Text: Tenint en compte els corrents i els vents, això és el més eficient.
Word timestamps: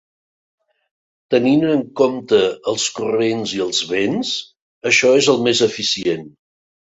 Tenint 1.33 1.65
en 1.73 1.83
compte 2.01 2.39
els 2.71 2.85
corrents 2.99 3.53
i 3.57 3.61
els 3.67 3.83
vents, 3.91 4.31
això 4.93 5.15
és 5.21 5.31
el 5.35 5.41
més 5.49 5.61
eficient. 5.69 6.27